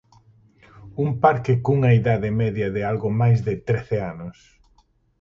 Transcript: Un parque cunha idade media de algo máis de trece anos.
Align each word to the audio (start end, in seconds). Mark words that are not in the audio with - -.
Un 1.03 1.09
parque 1.23 1.53
cunha 1.65 1.91
idade 1.99 2.29
media 2.41 2.67
de 2.75 2.81
algo 2.91 3.09
máis 3.21 3.37
de 3.47 3.55
trece 3.67 3.97
anos. 4.13 4.37